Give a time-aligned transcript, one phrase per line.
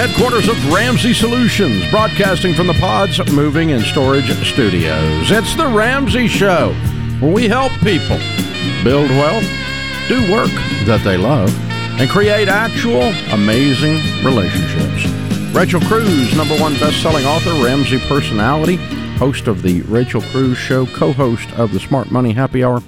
[0.00, 5.30] headquarters of Ramsey Solutions, broadcasting from the Pods Moving and Storage Studios.
[5.30, 6.72] It's the Ramsey Show,
[7.20, 8.16] where we help people
[8.82, 9.44] build wealth,
[10.08, 10.48] do work
[10.86, 11.54] that they love,
[12.00, 15.04] and create actual amazing relationships.
[15.54, 18.76] Rachel Cruze, number one best-selling author, Ramsey personality,
[19.18, 22.82] host of the Rachel Cruze Show, co-host of the Smart Money Happy Hour.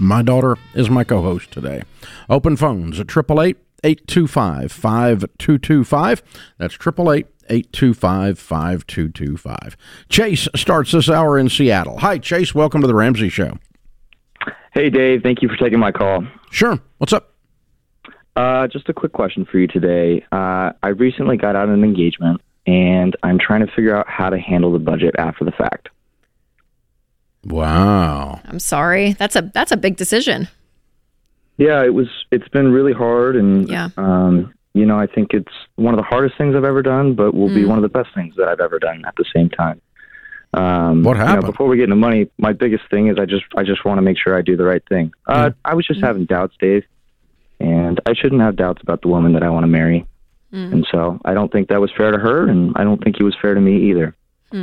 [0.00, 1.84] My daughter is my co-host today.
[2.28, 3.56] Open phones at triple eight.
[3.84, 6.22] 825 5225.
[6.58, 9.76] That's 888 825 5225.
[10.08, 11.98] Chase starts this hour in Seattle.
[11.98, 12.54] Hi, Chase.
[12.54, 13.58] Welcome to the Ramsey Show.
[14.72, 15.22] Hey, Dave.
[15.22, 16.24] Thank you for taking my call.
[16.50, 16.78] Sure.
[16.98, 17.34] What's up?
[18.36, 20.24] Uh, just a quick question for you today.
[20.30, 24.30] Uh, I recently got out of an engagement, and I'm trying to figure out how
[24.30, 25.88] to handle the budget after the fact.
[27.44, 28.40] Wow.
[28.44, 29.14] I'm sorry.
[29.14, 30.48] That's a that's a big decision.
[31.60, 32.08] Yeah, it was.
[32.32, 33.88] It's been really hard, and Yeah.
[33.98, 37.34] um, you know, I think it's one of the hardest things I've ever done, but
[37.34, 39.80] will be one of the best things that I've ever done at the same time.
[40.54, 41.46] Um, What you know, happened?
[41.46, 44.02] before we get into money, my biggest thing is I just I just want to
[44.02, 45.12] make sure I do the right thing.
[45.26, 46.84] Uh, I was just having doubts, Dave,
[47.60, 50.06] and I shouldn't have doubts about the woman that I want to marry.
[50.52, 53.22] And so I don't think that was fair to her, and I don't think he
[53.22, 54.16] was fair to me either.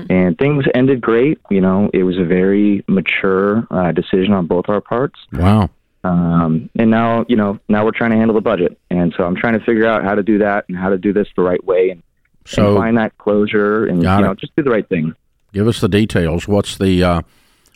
[0.09, 1.39] And things ended great.
[1.49, 5.17] You know, it was a very mature uh, decision on both our parts.
[5.31, 5.69] Wow.
[6.03, 8.79] Um, and now, you know, now we're trying to handle the budget.
[8.89, 11.11] And so I'm trying to figure out how to do that and how to do
[11.11, 12.03] this the right way and,
[12.57, 14.39] and find that closure and, you know, it.
[14.39, 15.13] just do the right thing.
[15.53, 16.47] give us the details.
[16.47, 17.21] What's the uh,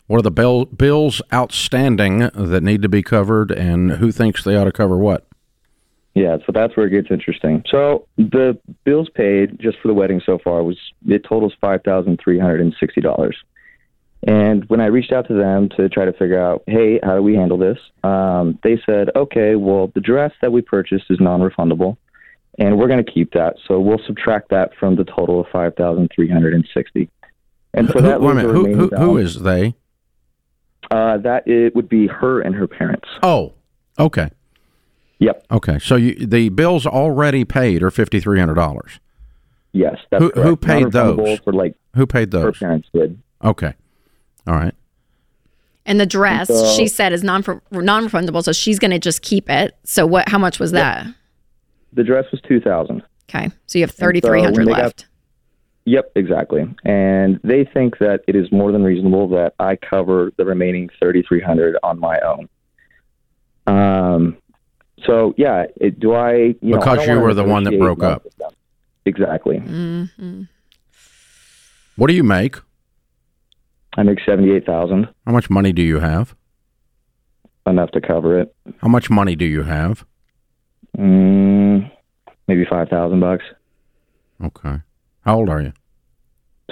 [0.06, 4.56] what are the bill, bills outstanding that need to be covered, and who thinks they
[4.56, 5.26] ought to cover what?
[6.14, 7.64] Yeah, so that's where it gets interesting.
[7.70, 12.20] So the bills paid just for the wedding so far was it totals five thousand
[12.22, 13.36] three hundred and sixty dollars.
[14.26, 17.22] And when I reached out to them to try to figure out, hey, how do
[17.22, 17.78] we handle this?
[18.04, 21.96] Um, they said, okay, well, the dress that we purchased is non-refundable,
[22.58, 23.56] and we're going to keep that.
[23.66, 27.10] So we'll subtract that from the total of five thousand three hundred and sixty.
[27.74, 28.36] And so Who- that was.
[28.42, 29.34] Who, who, who balance.
[29.36, 29.74] they?
[30.90, 33.08] Uh, that it would be her and her parents.
[33.22, 33.54] Oh,
[33.98, 34.28] okay.
[35.20, 35.46] Yep.
[35.50, 35.78] Okay.
[35.78, 39.00] So you, the bills already paid are fifty three hundred dollars.
[39.72, 39.96] Yes.
[40.10, 41.38] That's Who- who paid those?
[41.40, 42.44] For like Who paid those?
[42.44, 43.18] her parents did.
[43.42, 43.74] Okay.
[44.46, 44.74] All right.
[45.86, 49.22] And the dress So- she said is non non refundable, so she's going to just
[49.22, 49.76] keep it.
[49.84, 50.28] So what?
[50.28, 51.06] How much was that?
[51.92, 53.02] The dress was two thousand.
[53.28, 55.06] Okay, so you have thirty three hundred when they got- left.
[55.84, 56.72] Yep, exactly.
[56.84, 61.22] And they think that it is more than reasonable that I cover the remaining thirty
[61.22, 62.48] three hundred on my own.
[63.66, 64.36] Um.
[65.04, 66.34] So yeah, it, do I?
[66.34, 68.22] You know, I Because you were the one that broke up.
[68.24, 68.50] with them.
[69.04, 69.58] Exactly.
[69.58, 70.42] hmm
[71.96, 72.56] What do you make?
[73.96, 76.34] I make seventy eight thousand, How much money do you have?
[77.66, 78.54] enough to cover it.
[78.78, 80.04] How much money do you have?
[80.98, 81.90] Mm,
[82.48, 83.44] maybe five thousand bucks.
[84.44, 84.76] Okay.
[85.24, 85.72] How old are you?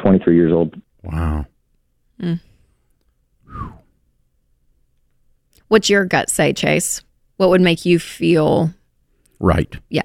[0.03, 0.75] Twenty three years old.
[1.03, 1.47] Wow.
[5.69, 7.03] What's your gut say, Chase?
[7.37, 8.71] What would make you feel?
[9.39, 9.73] Right.
[9.89, 10.03] Yeah,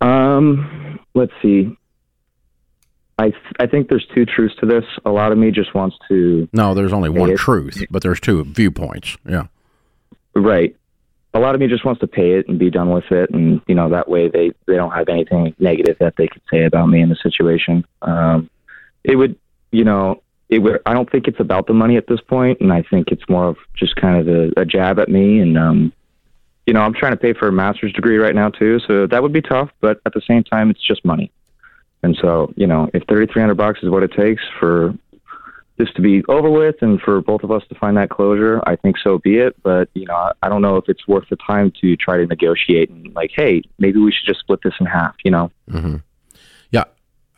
[0.00, 1.74] Um, let's see.
[3.18, 4.84] I th- I think there's two truths to this.
[5.04, 8.20] A lot of me just wants to No, there's only one it- truth, but there's
[8.20, 9.16] two viewpoints.
[9.28, 9.46] Yeah.
[10.34, 10.74] right.
[11.32, 13.60] A lot of me just wants to pay it and be done with it, and
[13.66, 16.86] you know that way they they don't have anything negative that they could say about
[16.88, 17.84] me in the situation.
[18.02, 18.48] Um,
[19.02, 19.36] it would,
[19.72, 20.80] you know, it would.
[20.86, 23.48] I don't think it's about the money at this point, and I think it's more
[23.48, 25.40] of just kind of a, a jab at me.
[25.40, 25.92] And um,
[26.68, 29.20] you know, I'm trying to pay for a master's degree right now too, so that
[29.20, 29.70] would be tough.
[29.80, 31.32] But at the same time, it's just money.
[32.04, 34.92] And so, you know, if 3,300 bucks is what it takes for
[35.78, 38.76] this to be over with and for both of us to find that closure, I
[38.76, 39.56] think so be it.
[39.62, 42.26] But, you know, I- I don't know if it's worth the time to try to
[42.26, 45.50] negotiate and like, hey, maybe we should just split this in half, you know?
[45.70, 45.96] hmm
[46.70, 46.84] Yeah.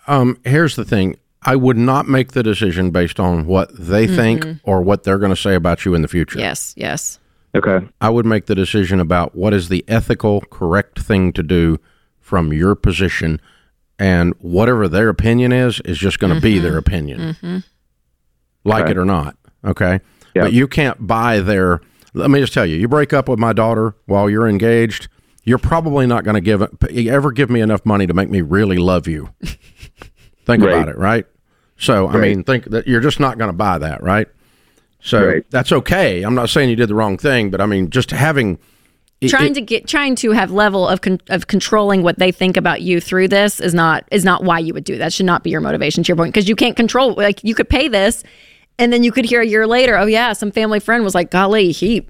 [0.08, 1.16] Um, here's the thing.
[1.42, 5.30] I would not make the decision based on what they think or what they're going
[5.34, 6.40] to say about you in the future.
[6.40, 7.20] yes, yes.
[7.54, 7.86] Okay.
[8.00, 11.78] I would make the decision about what is the ethical, correct thing to do
[12.20, 13.40] from your position,
[13.98, 16.78] and whatever their opinion is is just going to be their mm-hmm.
[16.78, 17.58] opinion, mm-hmm.
[18.64, 18.92] like Okay.
[18.92, 19.36] it or not.
[19.64, 20.00] Okay,
[20.34, 20.42] Yeah.
[20.44, 21.80] but you can't buy their.
[22.14, 25.08] Let me just tell you, you break up with my daughter while you're engaged.
[25.44, 26.62] You're probably not going to give
[27.08, 29.30] ever give me enough money to make me really love you.
[30.46, 30.72] think Right.
[30.72, 31.26] about it, right?
[31.78, 34.28] So I mean, think that you're just not going to buy that, right?
[35.00, 35.44] So Right.
[35.50, 36.22] that's okay.
[36.22, 38.58] I'm not saying you did the wrong thing, but I mean, just having
[39.20, 42.32] it- trying it- to get trying to have level of con- of controlling what they
[42.32, 45.12] think about you through this is not is not why you would do that.
[45.12, 47.14] Should not be your motivation to your point because you can't control.
[47.14, 48.22] Like you could pay this,
[48.78, 51.30] and then you could hear a year later, oh yeah, some family friend was like,
[51.30, 52.06] golly, he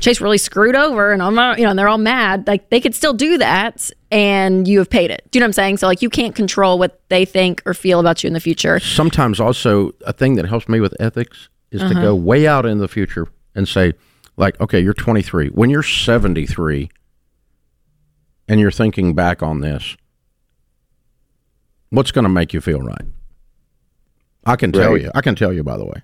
[0.00, 2.46] Chase really screwed over and I'm not, you know, and they're all mad.
[2.46, 5.22] Like they could still do that and you have paid it.
[5.30, 5.76] Do you know what I'm saying?
[5.78, 8.80] So like you can't control what they think or feel about you in the future.
[8.80, 12.02] Sometimes also a thing that helps me with ethics is to uh-huh.
[12.02, 13.92] go way out in the future and say,
[14.36, 15.48] like, okay, you're 23.
[15.48, 16.90] When you're 73
[18.48, 19.96] and you're thinking back on this,
[21.90, 23.04] what's going to make you feel right?
[24.44, 25.02] I can tell Right.
[25.02, 25.10] you.
[25.14, 26.02] I can tell you, by the way.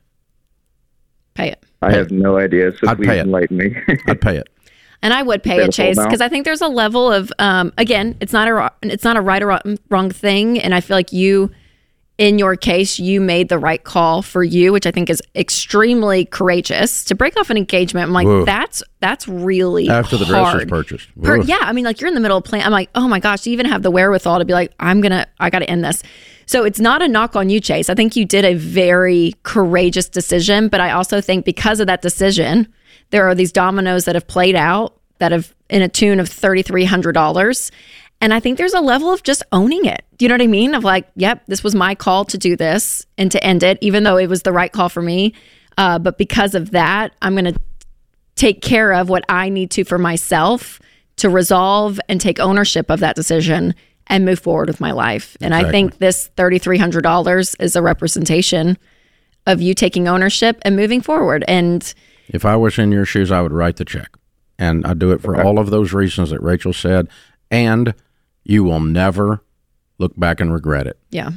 [1.34, 1.62] Pay it.
[1.80, 3.74] I have no idea, so I'd please pay enlighten me.
[4.06, 4.48] I'd pay it.
[5.04, 7.72] And I would pay Pay it, Chase, because I think there's a level of, um,
[7.76, 10.96] again, it's not a it's not a right or wrong- wrong thing, and I feel
[10.96, 11.50] like you,
[12.18, 16.26] in your case, you made the right call for you, which I think is extremely
[16.26, 18.06] courageous to break off an engagement.
[18.06, 18.44] I'm like, Whoa.
[18.44, 21.08] that's that's really After the dress purchased.
[21.20, 22.64] Per- yeah, I mean, like you're in the middle of plan.
[22.64, 25.26] I'm like, oh my gosh, you even have the wherewithal to be like, I'm gonna,
[25.40, 26.02] I got to end this.
[26.46, 27.88] So it's not a knock on you, Chase.
[27.88, 32.02] I think you did a very courageous decision, but I also think because of that
[32.02, 32.72] decision,
[33.10, 36.62] there are these dominoes that have played out that have in a tune of thirty
[36.62, 37.70] three hundred dollars.
[38.22, 40.04] And I think there's a level of just owning it.
[40.16, 40.76] Do you know what I mean?
[40.76, 44.04] Of like, yep, this was my call to do this and to end it, even
[44.04, 45.34] though it was the right call for me.
[45.76, 47.60] Uh, but because of that, I'm going to
[48.36, 50.80] take care of what I need to for myself
[51.16, 53.74] to resolve and take ownership of that decision
[54.06, 55.36] and move forward with my life.
[55.40, 58.78] And I think this $3,300 is a representation
[59.48, 61.44] of you taking ownership and moving forward.
[61.48, 61.92] And
[62.28, 64.10] If I was in your shoes, I would write the check.
[64.60, 67.08] And I do it for all of those reasons that Rachel said.
[67.50, 67.94] And
[68.44, 69.42] you will never
[69.98, 70.98] look back and regret it.
[71.10, 71.30] yeah.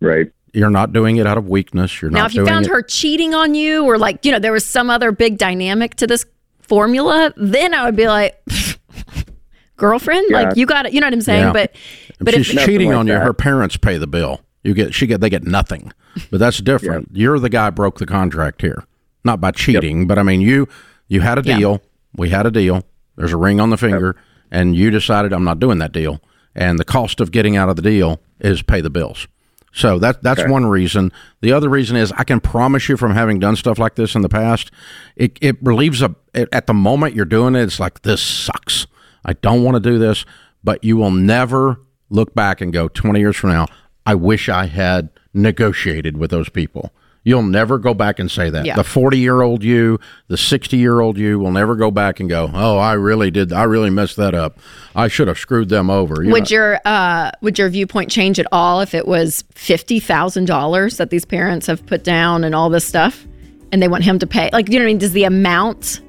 [0.00, 0.30] right.
[0.52, 2.00] You're not doing it out of weakness.
[2.00, 2.70] You're Now, not Now, if you doing found it.
[2.70, 6.06] her cheating on you or like, you know, there was some other big dynamic to
[6.06, 6.24] this
[6.60, 8.40] formula, then I would be like,
[9.76, 10.42] girlfriend, Yeah.
[10.42, 10.92] like you got it.
[10.92, 11.40] You know what I'm saying?
[11.46, 11.52] Yeah.
[11.52, 13.22] But, if but she's if, cheating like on you, that.
[13.24, 14.40] her parents pay the bill.
[14.62, 15.92] You get she get they get nothing.
[16.30, 17.08] But that's different.
[17.12, 18.84] You're the guy broke the contract here.
[19.24, 20.68] Not by cheating, but I mean you
[21.08, 21.58] you had a Yeah.
[21.58, 21.82] deal.
[22.16, 22.84] We had a deal.
[23.16, 24.16] There's a ring on the finger
[24.54, 26.20] and you decided I'm not doing that deal.
[26.54, 29.26] And the cost of getting out of the deal is pay the bills.
[29.72, 30.50] So that that's Okay.
[30.50, 31.10] one reason.
[31.40, 34.22] The other reason is I can promise you from having done stuff like this in
[34.22, 34.70] the past,
[35.16, 38.86] it, it relieves a it, at the moment you're doing it, it's like this sucks.
[39.24, 40.24] I don't want to do this,
[40.62, 43.66] but you will never look back and go 20 years from now,
[44.06, 46.92] I wish I had negotiated with those people.
[47.26, 48.66] You'll never go back and say that.
[48.66, 48.76] Yeah.
[48.76, 49.98] The 40 year old you,
[50.28, 53.50] the 60 year old you will never go back and go, oh, I really did.
[53.50, 54.58] I really messed that up.
[54.94, 56.22] I should have screwed them over.
[56.22, 60.44] You would your uh, would your viewpoint change at all if it was fifty thousand
[60.44, 63.26] dollars that these parents have put down and all this stuff,
[63.72, 64.50] and they want him to pay?
[64.52, 64.98] Like, you know what I mean?
[64.98, 66.02] Does the amount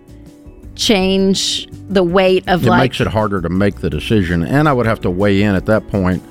[0.75, 4.73] change the weight of it like makes it harder to make the decision, and I
[4.73, 6.21] would have to weigh in at that point.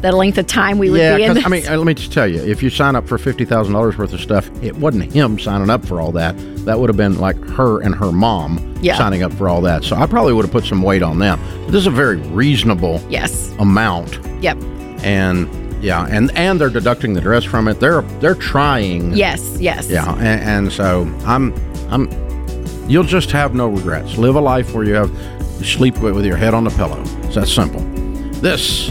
[0.00, 1.34] The length of time we would yeah, be in?
[1.34, 3.44] 'cause, I mean, uh, let me just tell you, if you sign up for fifty
[3.44, 6.34] thousand dollars worth of stuff, it wasn't him signing up for all that.
[6.64, 8.96] That would have been like her and her mom Yeah.
[8.96, 9.84] signing up for all that.
[9.84, 11.40] So I probably would have put some weight on them.
[11.64, 13.50] But this is a very reasonable yes.
[13.58, 14.58] amount, Yep.
[15.02, 15.48] and
[15.82, 17.80] yeah, and and they're deducting the dress from it.
[17.80, 19.14] They're they're trying.
[19.14, 19.58] Yes.
[19.60, 19.88] Yes.
[19.88, 21.54] Yeah, and, and so I'm
[21.90, 22.08] I'm.
[22.88, 24.16] You'll just have no regrets.
[24.16, 25.10] Live a life where you have
[25.58, 27.02] you sleep with with your head on the pillow.
[27.24, 27.80] It's that simple.
[28.40, 28.90] This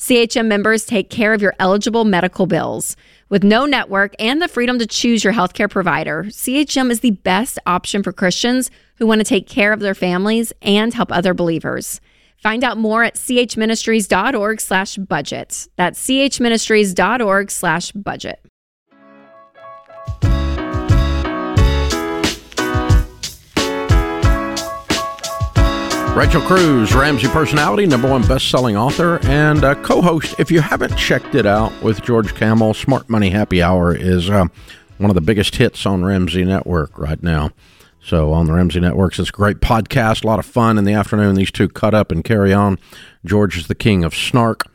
[0.00, 2.96] CHM members take care of your eligible medical bills.
[3.28, 7.58] With no network and the freedom to choose your healthcare provider, CHM is the best
[7.66, 12.00] option for Christians who want to take care of their families and help other believers.
[12.38, 15.68] Find out more at chministries.org slash budget.
[15.76, 18.49] That's chministries.org slash budget.
[26.20, 30.34] Rachel Cruze, Ramsey personality, number one best-selling author, and co-host.
[30.38, 34.44] If you haven't checked it out with George Kamel, Smart Money Happy Hour is uh,
[34.98, 37.52] one of the biggest hits on Ramsey Network right now.
[38.04, 40.92] So on the Ramsey Networks, it's a great podcast, a lot of fun in the
[40.92, 41.36] afternoon.
[41.36, 42.78] These two cut up and carry on.
[43.24, 44.69] George is the king of snark,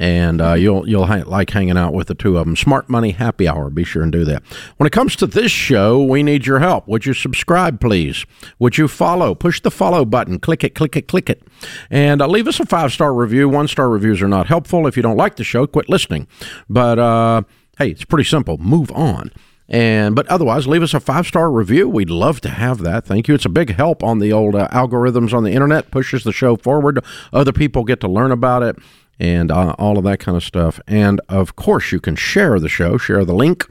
[0.00, 2.56] and uh, you'll you'll ha- like hanging out with the two of them.
[2.56, 3.68] Smart Money Happy Hour.
[3.68, 4.42] Be sure and do that.
[4.78, 6.88] When it comes to this show, we need your help.
[6.88, 8.24] Would you subscribe, please?
[8.58, 9.34] Would you follow?
[9.34, 10.40] Push the follow button.
[10.40, 10.74] Click it.
[10.74, 11.06] Click it.
[11.06, 11.42] Click it.
[11.90, 13.46] And uh, leave us a five star review.
[13.46, 14.86] One star reviews are not helpful.
[14.86, 16.26] If you don't like the show, quit listening.
[16.70, 17.42] But uh,
[17.76, 18.56] hey, it's pretty simple.
[18.56, 19.30] Move on.
[19.68, 21.90] And but otherwise, leave us a five star review.
[21.90, 23.04] We'd love to have that.
[23.04, 23.34] Thank you.
[23.34, 25.90] It's a big help on the old uh, algorithms on the internet.
[25.90, 27.04] Pushes the show forward.
[27.34, 28.76] Other people get to learn about it
[29.20, 30.80] and uh, all of that kind of stuff.
[30.88, 32.98] And of course, you can share the show.
[32.98, 33.68] Share the link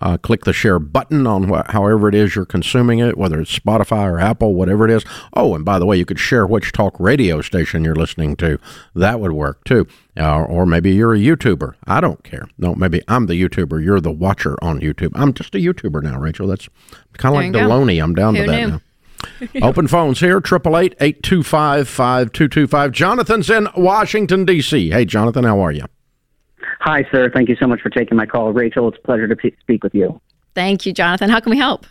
[0.00, 3.56] uh, click the share button on wh- however it is you're consuming it, whether it's
[3.58, 5.04] Spotify or Apple, whatever it is.
[5.34, 8.58] Oh, and by the way, you could share which talk radio station you're listening to.
[8.94, 9.86] That would work too.
[10.16, 11.74] Uh, or maybe you're a YouTuber.
[11.86, 12.48] I don't care.
[12.58, 13.82] No, maybe I'm the YouTuber.
[13.82, 15.12] You're the watcher on YouTube.
[15.14, 16.46] I'm just a YouTuber now, Rachel.
[16.46, 16.68] That's
[17.16, 18.02] kind of like Delony.
[18.02, 18.68] I'm down Who to that knew?
[18.68, 18.80] now.
[19.62, 22.92] Open phones here, 888-825-5225.
[22.92, 24.90] Jonathan's in Washington, D.C.
[24.90, 25.84] Hey, Jonathan, how are you?
[26.80, 27.30] Hi, sir.
[27.30, 28.52] Thank you so much for taking my call.
[28.52, 30.20] Rachel, it's a pleasure to p- speak with you.
[30.54, 31.30] Thank you, Jonathan.
[31.30, 31.86] How can we help?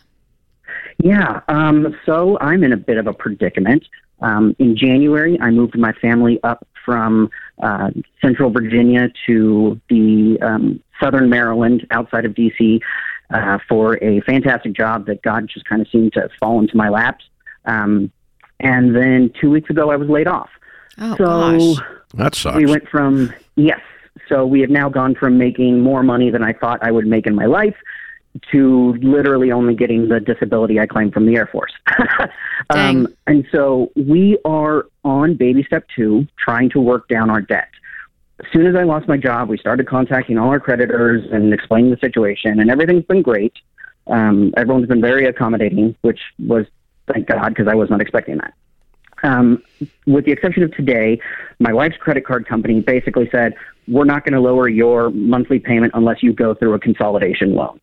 [1.04, 3.84] Yeah, um, so I'm in a bit of a predicament.
[4.22, 7.30] Um, in January, I moved my family up from
[7.62, 7.92] uh,
[8.22, 12.82] central Virginia to the um, southern Maryland outside of D.C.
[13.30, 16.88] Uh, for a fantastic job that God just kind of seemed to fall into my
[16.88, 17.26] laps.
[17.66, 18.10] Um,
[18.62, 20.50] and then two weeks ago, I was laid off.
[20.98, 21.86] Oh, so gosh.
[22.14, 22.56] That sucks.
[22.56, 23.82] we went from yes
[24.30, 27.28] so we have now gone from making more money than i thought i would make
[27.28, 27.76] in my life
[28.52, 31.74] to literally only getting the disability i claimed from the air force
[32.72, 33.06] Dang.
[33.06, 37.70] um, and so we are on baby step two trying to work down our debt
[38.40, 41.92] as soon as i lost my job we started contacting all our creditors and explaining
[41.92, 43.54] the situation and everything's been great
[44.08, 46.66] um, everyone's been very accommodating which was
[47.12, 48.54] thank god because i was not expecting that
[49.24, 49.64] um,
[50.06, 51.20] with the exception of today,
[51.60, 53.56] my wife's credit card company basically said,
[53.88, 57.80] we're not going to lower your monthly payment unless you go through a consolidation loan.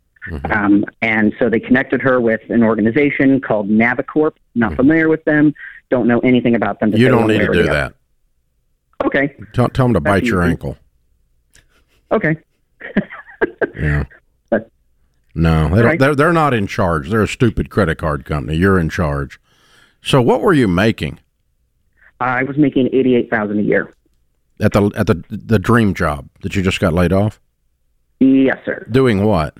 [0.50, 4.32] Um, and so they connected her with an organization called Navicore.
[4.54, 5.54] Not familiar with them.
[5.90, 6.94] Don't know anything about them.
[6.94, 7.94] You don't need to do that.
[9.04, 9.34] Okay.
[9.52, 10.76] Tell, tell them to bite your ankle.
[12.12, 12.36] Okay.
[13.80, 14.04] Yeah.
[14.50, 14.70] But-
[15.34, 15.98] No, they Right.
[15.98, 17.10] they're they're not in charge.
[17.10, 18.56] They're a stupid credit card company.
[18.56, 19.40] You're in charge.
[20.02, 21.18] So what were you making
[22.20, 23.92] I was making eighty-eight thousand a year.
[24.60, 27.40] at the at the the dream job that you just got laid off?
[28.20, 28.86] Yes, sir.
[28.90, 29.56] Doing what?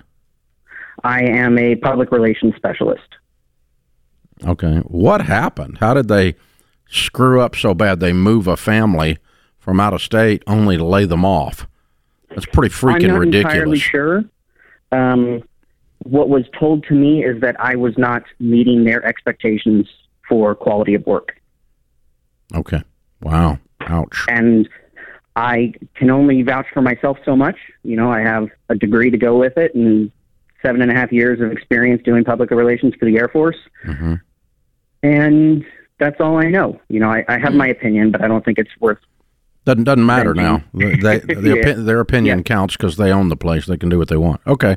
[1.02, 3.08] I am a public relations specialist.
[4.46, 4.78] Okay.
[4.86, 5.78] What happened?
[5.78, 6.36] How did they
[6.88, 9.18] screw up so bad they move a family
[9.64, 11.66] from out of state only to lay them off?
[12.28, 13.54] That's pretty freaking I'm not ridiculous.
[13.54, 14.24] entirely sure.
[14.92, 15.42] Um,
[16.00, 19.88] what was told to me is that I was not meeting their expectations
[20.28, 21.40] for quality of work,
[22.54, 22.82] Okay.
[23.22, 23.58] Wow.
[23.80, 24.26] Ouch.
[24.28, 24.68] and
[25.36, 27.56] I can only vouch for myself so much.
[27.82, 30.10] You know, I have a degree to go with it, and
[30.62, 34.14] seven and a half years of experience doing public relations for the Air Force, hmm
[35.02, 35.64] and
[35.98, 36.80] that's all I know.
[36.88, 38.98] You know, I, I have my opinion, but I don't think it's worth.
[39.64, 40.62] Doesn't doesn't matter now.
[40.74, 40.96] you.
[40.96, 41.54] They, the Yeah.
[41.72, 42.42] opi- their opinion Yeah.
[42.42, 43.66] counts because they own the place.
[43.66, 44.40] They can do what they want.
[44.46, 44.76] Okay.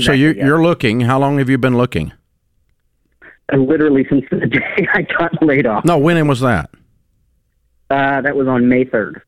[0.00, 0.46] so you, yeah.
[0.46, 1.00] you're looking.
[1.02, 2.12] How long have you been looking?
[3.50, 5.84] And literally since the day I got laid off.
[5.84, 6.70] No, when was that?
[7.90, 9.22] Uh, that was on May third.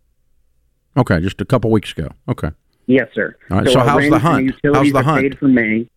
[0.96, 2.08] Okay, just a couple weeks ago.
[2.28, 2.50] Okay.
[2.86, 3.36] Yes, sir.
[3.50, 4.54] All right, so our how's the hunt?
[4.64, 5.22] How's the hunt?
[5.22, 5.88] Paid for May.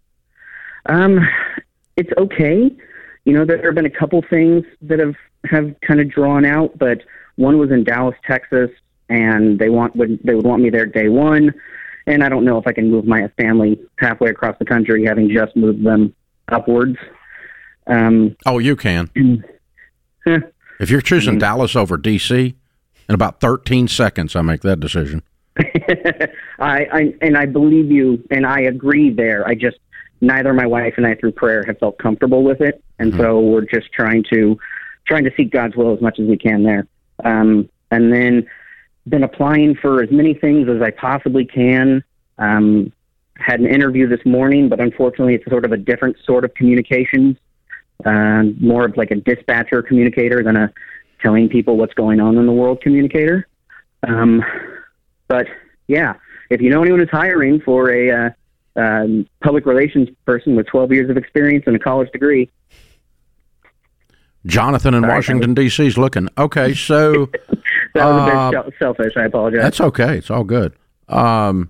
[0.88, 1.20] Um,
[1.96, 2.70] it's okay.
[3.26, 6.78] You know, there have been a couple things that have have kind of drawn out,
[6.78, 7.02] but
[7.38, 8.70] one was in Dallas, Texas,
[9.10, 11.54] and they want would they would want me there day one,
[12.08, 15.30] and I don't know if I can move my family halfway across the country, having
[15.30, 16.14] just moved them
[16.50, 16.98] upwards.
[17.88, 19.10] Um, Oh, you can.
[20.28, 20.38] eh,
[20.80, 21.40] If you're choosing Mm-hmm.
[21.40, 22.54] Dallas over DC,
[23.08, 25.24] in about 13 seconds, I make that decision.
[26.60, 29.48] I, I and I believe you, and I agree there.
[29.48, 29.78] I just
[30.22, 33.66] neither my wife and I, through prayer, have felt comfortable with it, and so we're
[33.66, 34.58] just trying to
[35.08, 36.86] trying to seek God's will as much as we can there.
[37.26, 38.46] Um, and then
[39.08, 42.04] been applying for as many things as I possibly can.
[42.38, 42.92] Um,
[43.36, 47.38] had an interview this morning, but unfortunately, it's sort of a different sort of communications,
[48.06, 50.74] uh, more of like a dispatcher communicator than a
[51.22, 53.48] telling people what's going on in the world communicator.
[54.08, 54.44] Um,
[55.28, 55.48] but
[55.88, 56.16] yeah,
[56.50, 58.30] if you know anyone who's hiring for a uh,
[58.76, 62.50] um, public relations person with 12 years of experience and a college degree,
[64.46, 65.86] Jonathan in Sorry, Washington, D.C.
[65.86, 66.30] is looking.
[66.38, 67.30] Okay, so
[67.94, 69.14] that was a bit Uh, selfish.
[69.18, 69.62] I apologize.
[69.62, 70.18] that's okay.
[70.18, 70.74] It's all good.
[71.08, 71.70] Um,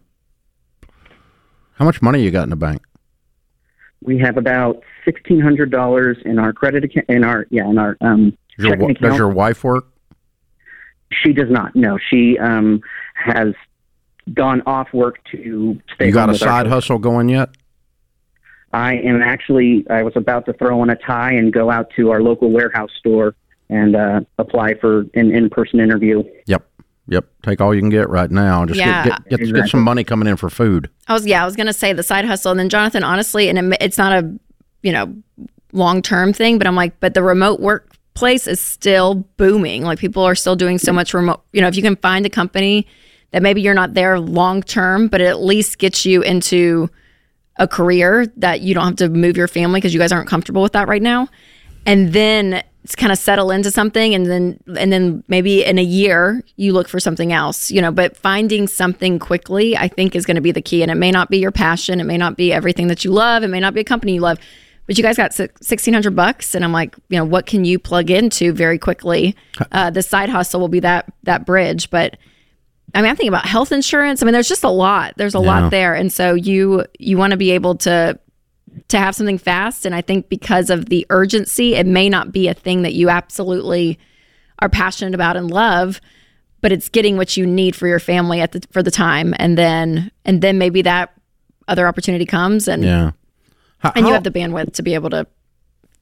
[1.76, 2.82] how much money you got in the bank?
[4.02, 7.06] we have about sixteen hundred dollars in our credit account.
[7.10, 9.02] In our yeah, in our um, Does your, checking account.
[9.02, 9.86] does your wife work?
[11.12, 11.76] she does not.
[11.76, 12.82] No, she um,
[13.16, 13.54] has
[14.34, 16.08] gone off work to stay.
[16.08, 17.50] You got a side hustle going yet?
[18.72, 19.86] I am actually.
[19.90, 22.92] I was about to throw on a tie and go out to our local warehouse
[23.00, 23.36] store
[23.70, 26.24] and uh, apply for an in-person interview.
[26.48, 26.66] Yep.
[27.08, 27.26] Yep.
[27.44, 28.66] Take all you can get right now.
[28.66, 29.04] Just Yeah.
[29.04, 30.90] get, get, get, get some money coming in for food.
[31.08, 33.76] I was yeah, I was gonna say the side hustle, and then Jonathan, honestly, and
[33.82, 34.40] it's not a
[34.84, 35.16] you know
[35.74, 39.84] long term thing, but I'm like, but the remote workplace is still booming.
[39.84, 41.42] Like people are still doing so much remote.
[41.52, 42.86] You know, if you can find a company
[43.32, 46.90] that maybe you're not there long term, but it at least gets you into
[47.58, 50.62] a career that you don't have to move your family because you guys aren't comfortable
[50.62, 51.28] with that right now,
[51.88, 55.84] and then it's kind of settle into something and then and then maybe in a
[55.84, 60.26] year you look for something else you know but finding something quickly i think is
[60.26, 62.36] going to be the key and it may not be your passion it may not
[62.38, 64.38] be everything that you love it may not be a company you love
[64.88, 68.10] but you guys got 1600 bucks and i'm like you know what can you plug
[68.10, 69.36] into very quickly
[69.72, 72.18] uh, the side hustle will be that that bridge but
[72.92, 74.24] I mean, I'm thinking about health insurance.
[74.24, 75.14] I mean, there's just a lot.
[75.16, 75.46] There's a Yeah.
[75.62, 78.18] lot there, and so you you want to be able to
[78.90, 79.86] to have something fast.
[79.86, 83.10] And I think because of the urgency, it may not be a thing that you
[83.10, 84.00] absolutely
[84.60, 86.02] are passionate about and love,
[86.62, 89.58] but it's getting what you need for your family at the for the time, and
[89.58, 91.14] then and then maybe that
[91.68, 93.12] other opportunity comes, and Yeah.
[93.80, 95.26] How, and you how- have the bandwidth to be able to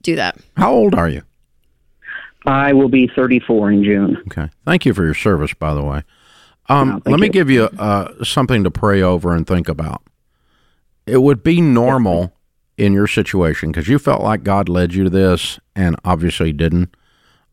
[0.01, 0.37] do that.
[0.55, 1.21] how old are you?
[2.45, 4.17] I will be 34 in June.
[4.31, 4.49] Okay.
[4.65, 6.03] Thank you for your service, by the way.
[6.69, 7.33] Um, No, thank let me you.
[7.33, 10.01] give you uh, something to pray over and think about.
[11.05, 12.33] It would be normal
[12.77, 16.95] in your situation because you felt like God led you to this and obviously didn't.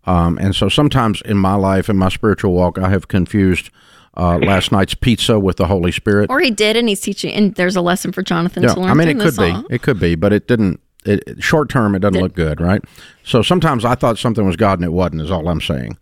[0.07, 3.71] Um, and so sometimes in my life, in my spiritual walk, I have confused
[4.17, 6.31] uh, last night's pizza with the Holy Spirit.
[6.31, 8.91] Or he did, and he's teaching, and there's a lesson for Jonathan Yeah, to learn.
[8.91, 9.65] I mean, it could be, all.
[9.71, 10.81] it could be, but it didn't.
[11.07, 12.83] It, short term, it doesn't look good, right?
[13.25, 15.21] So sometimes I thought something was God and it wasn't.
[15.21, 15.99] Is all I'm saying.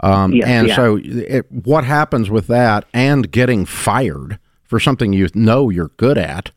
[0.00, 0.76] Um, Yes, and yeah.
[0.76, 6.18] so, it, what happens with that and getting fired for something you know you're good
[6.18, 6.50] at,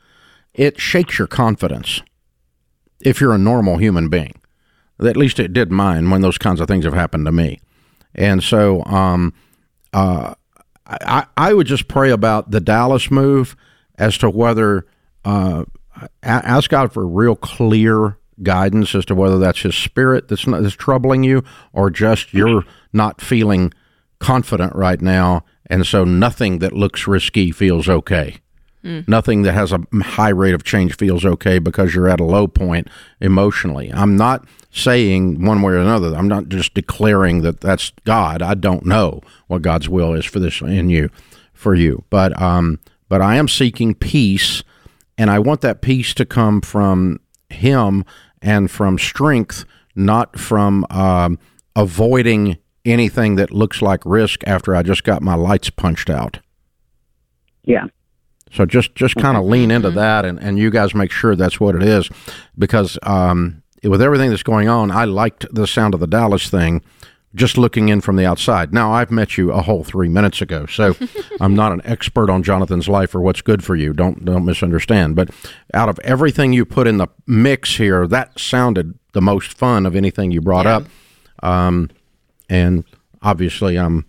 [0.56, 2.01] it shakes your confidence.
[3.01, 4.42] If you're a normal human being,
[5.00, 7.60] at least it did mine when those kinds of things have happened to me.
[8.16, 9.34] And so, um,
[9.94, 10.34] uh,
[10.88, 13.56] I, I would just pray about the Dallas move
[13.98, 14.86] as to whether
[15.24, 15.66] uh,
[16.24, 20.75] ask God for real clear guidance as to whether that's His Spirit that's not, that's
[20.75, 23.74] troubling you, or just you're not feeling
[24.20, 28.38] confident right now, and so nothing that looks risky feels okay.
[29.08, 32.48] Nothing that has a high rate of change feels okay because you're at a low
[32.48, 32.88] point
[33.20, 33.92] emotionally.
[33.92, 36.16] I'm not saying one way or another.
[36.16, 38.42] I'm not just declaring that that's God.
[38.42, 41.10] I don't know what God's will is for this in you,
[41.54, 42.04] for you.
[42.10, 44.64] But um, but I am seeking peace,
[45.18, 47.20] and I want that peace to come from
[47.50, 48.06] Him
[48.42, 51.40] and from strength, not from um,
[51.76, 56.40] avoiding anything that looks like risk after I just got my lights punched out.
[57.64, 57.86] Yeah.
[58.55, 61.59] So just just kind of lean into that, and, and you guys make sure that's
[61.59, 62.09] what it is,
[62.57, 66.81] because um, with everything that's going on, I liked the sound of the Dallas thing.
[67.33, 68.74] Just looking in from the outside.
[68.74, 70.96] Now I've met you a whole three minutes ago, so
[71.41, 73.91] I'm not an expert on Jonathan's life or what's good for you.
[73.91, 75.18] Don't don't misunderstand.
[75.18, 75.31] But
[75.74, 79.98] out of everything you put in the mix here, that sounded the most fun of
[79.98, 80.85] anything you brought up.
[81.44, 81.89] Um,
[82.50, 82.85] and
[83.22, 84.05] obviously, I'm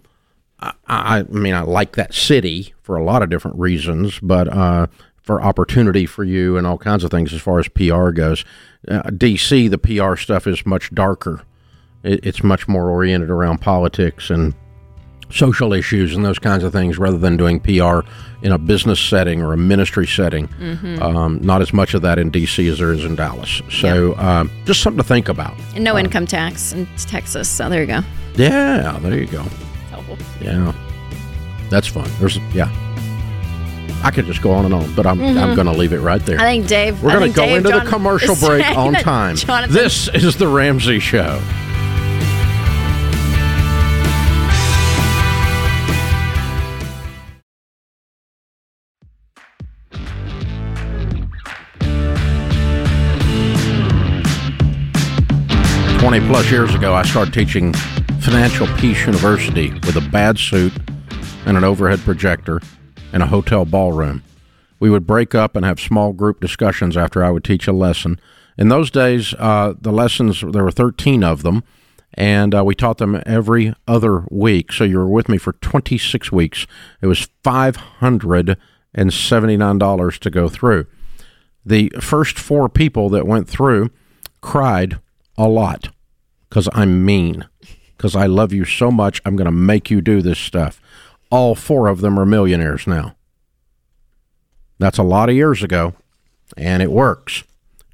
[0.61, 4.87] I, I mean, I like that city for a lot of different reasons, but uh,
[5.23, 8.45] for opportunity for you and all kinds of things as far as PR goes.
[8.89, 11.43] Uh, DC, the PR stuff is much darker.
[12.03, 14.55] It, it's much more oriented around politics and
[15.29, 18.01] social issues and those kinds of things rather than doing PR
[18.43, 20.49] in a business setting or a ministry setting.
[21.03, 23.61] Um, not as much of that in DC as there is in Dallas.
[23.71, 25.55] So um, just something to think about.
[25.75, 27.49] And no income tax in Texas.
[27.49, 28.01] So there you go.
[28.37, 29.45] Yeah, there you go.
[30.47, 30.73] Yeah,
[31.69, 32.09] that's fun.
[32.19, 32.71] There's yeah.
[34.05, 35.55] I could just go on and on, but I'm I'm mm-hmm.
[35.55, 36.39] going to leave it right there.
[36.39, 37.03] I think Dave.
[37.03, 39.37] We're going to go Dave into the commercial break on time.
[39.37, 41.43] Jonathan- This is the Ramsey Show.
[56.07, 57.73] Twenty plus years ago, I started teaching
[58.21, 60.73] Financial Peace University with a bad suit
[61.45, 62.61] and an overhead projector
[63.13, 64.23] in a hotel ballroom.
[64.79, 68.21] We would break up and have small group discussions after I would teach a lesson.
[68.57, 71.65] In those days, uh, the lessons, there were 13 of them,
[72.15, 74.73] and uh, we taught them every other week.
[74.73, 76.69] So you were with me for 26 weeks.
[77.03, 80.87] It was $579 to go through.
[81.65, 83.91] The first four people that went through
[84.41, 85.01] cried
[85.37, 85.89] a lot
[86.57, 87.47] because I'm mean,
[87.99, 90.81] because I love you so much, I'm going to make you do this stuff.
[91.31, 93.15] All four of them are millionaires now.
[94.79, 95.93] That's a lot of years ago,
[96.57, 97.45] and it works.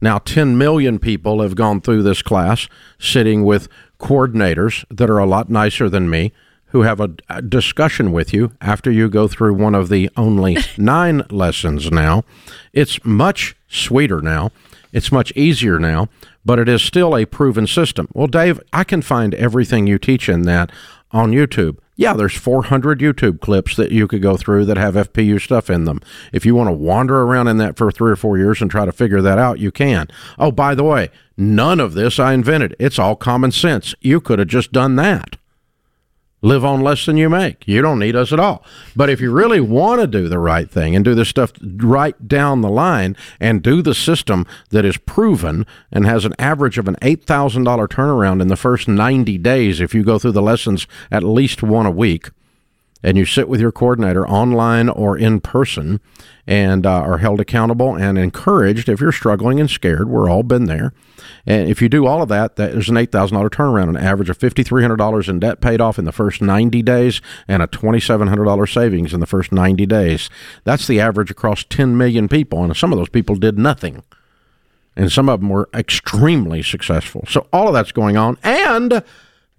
[0.01, 2.69] Now, 10 million people have gone through this class,
[3.01, 3.67] sitting with
[3.99, 6.33] coordinators that are a lot nicer than me,
[6.67, 10.57] who have a, a discussion with you after you go through one of the only
[10.79, 12.23] nine lessons now.
[12.73, 14.53] It's much sweeter now.
[14.93, 16.11] It's much easier now,
[16.45, 18.09] but it is still a proven system.
[18.13, 20.71] Well, Dave, I can find everything you teach in that
[21.11, 21.79] on YouTube.
[21.95, 25.85] Yeah, there's 400 YouTube clips that you could go through that have FPU stuff in
[25.85, 26.01] them.
[26.33, 28.87] If you want to wander around in that for three or four years and try
[28.87, 30.09] to figure that out, you can.
[30.39, 32.75] Oh, by the way, none of this I invented.
[32.79, 33.95] It's all common sense.
[34.01, 35.37] You could have just done that
[36.43, 37.67] live on less than you make.
[37.67, 38.65] You don't need us at all.
[38.95, 42.29] But if you really want to do the right thing and do this stuff right
[42.29, 46.89] down the line and do the system that is proven and has an average of
[46.89, 51.23] an $8,000 turnaround in the first 90 days if you go through the lessons at
[51.23, 52.31] least one a week
[53.03, 56.01] and you sit with your coordinator online or in person
[56.47, 60.09] and uh, are held accountable and encouraged if you're struggling and scared.
[60.09, 60.93] We're all been there.
[61.47, 64.39] And if you do all of that, that is an $8,000 turnaround, an average of
[64.39, 69.21] $5,300 in debt paid off in the first 90 days and a $2,700 savings in
[69.21, 70.31] the first 90 days.
[70.65, 72.63] That's the average across 10 million people.
[72.63, 74.03] And some of those people did nothing.
[74.95, 77.25] And some of them were extremely successful.
[77.29, 78.37] So all of that's going on.
[78.43, 79.03] And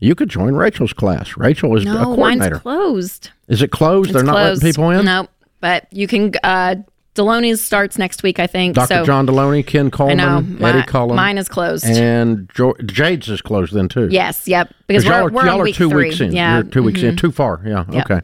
[0.04, 1.38] you could join Rachel's class.
[1.38, 2.50] Rachel is no, a coordinator.
[2.52, 3.30] Mine's closed.
[3.48, 4.10] Is it closed?
[4.10, 4.64] It's They're not closed.
[4.64, 5.06] letting people in?
[5.06, 5.28] No,
[5.62, 6.34] but you can.
[6.44, 6.76] Uh,
[7.16, 8.74] Delony's starts next week, I think.
[8.76, 8.88] Dr.
[8.88, 11.86] So John Delony, Ken Coleman, know Eddie my- Cullen, mine is closed.
[11.86, 14.08] and jo- Jade's is closed then too.
[14.10, 14.74] yes, yep.
[14.88, 16.06] Because y'all we're, we're y'all are week two three.
[16.10, 16.32] weeks in.
[16.32, 17.14] Yeah, You're two weeks in.
[17.16, 17.20] mhm.
[17.20, 17.62] Too far.
[17.66, 17.86] Yeah.
[17.92, 18.10] Yep.
[18.12, 18.22] Okay.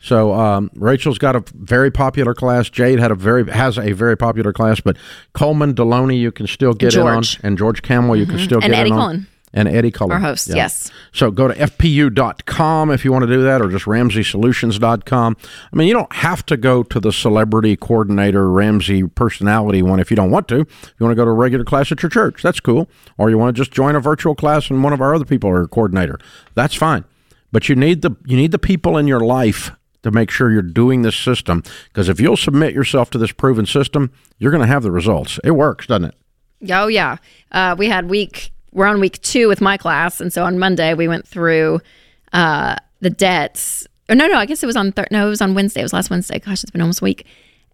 [0.00, 2.68] So um, Rachel's got a very popular class.
[2.70, 4.96] Jade had a very has a very popular class, but
[5.34, 7.04] Coleman Delony you can still get George.
[7.38, 9.26] in on, and George Kamel you can still And get Eddie in on.
[9.56, 10.10] And Eddie Cullen.
[10.12, 10.56] Our host, Yeah.
[10.56, 10.90] yes.
[11.12, 15.36] So go to fpu.com if you want to do that, or just ramseysolutions.com.
[15.72, 20.10] I mean, you don't have to go to the celebrity coordinator Ramsey personality one if
[20.10, 20.60] you don't want to.
[20.62, 22.88] If you want to go to a regular class at your church, that's cool.
[23.16, 25.48] Or you want to just join a virtual class and one of our other people
[25.50, 26.18] are a coordinator,
[26.54, 27.04] that's fine.
[27.52, 29.70] But you need the you need the people in your life
[30.02, 33.66] to make sure you're doing this system because if you'll submit yourself to this proven
[33.66, 35.38] system, you're going to have the results.
[35.44, 36.14] It works, doesn't it?
[36.72, 37.18] Oh yeah.
[37.52, 38.50] Uh, we had week.
[38.74, 41.80] We're on week two with my class, and so on Monday we went through
[42.32, 43.86] uh, the debts.
[44.08, 44.92] Or no, no, I guess it was on.
[44.92, 45.80] Thir- no, it was on Wednesday.
[45.80, 46.38] It was last Wednesday.
[46.40, 47.24] Gosh, it's been almost a week.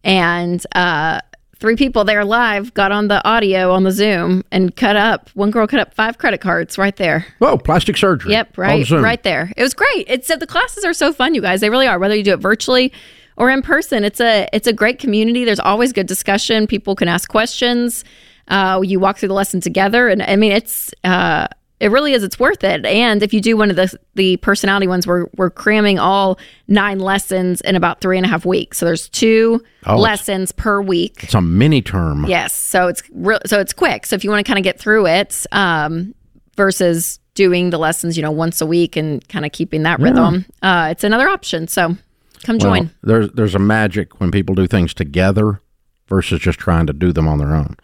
[0.04, 1.20] And uh,
[1.58, 5.30] three people there live got on the audio on the Zoom and cut up.
[5.34, 7.26] One girl cut up five credit cards right there.
[7.38, 8.32] Whoa, plastic surgery.
[8.32, 9.52] Yep, right, right there.
[9.56, 10.08] It was great.
[10.08, 11.60] It said the classes are so fun, you guys.
[11.60, 11.98] They really are.
[11.98, 12.92] Whether you do it virtually
[13.36, 15.44] or in person, it's a it's a great community.
[15.44, 16.66] There's always good discussion.
[16.66, 18.04] People can ask questions.
[18.48, 21.46] Uh, you walk through the lesson together, and I mean, it's uh,
[21.78, 22.22] it really is.
[22.22, 22.84] It's worth it.
[22.84, 26.98] And if you do one of the the personality ones, we're we're cramming all nine
[26.98, 28.78] lessons in about three and a half weeks.
[28.78, 31.24] So there's two Oh, lessons per week.
[31.24, 32.26] It's a mini term.
[32.26, 33.38] Yes, so it's real.
[33.46, 34.04] So it's quick.
[34.06, 36.14] So if you want to kind of get through it, um,
[36.56, 40.44] versus doing the lessons, you know, once a week and kind of keeping that rhythm,
[40.62, 41.66] uh, it's another option.
[41.68, 41.96] So
[42.44, 42.90] come Well, join.
[43.02, 45.60] there's there's a magic when people do things together
[46.08, 47.76] versus just trying to do them on their own.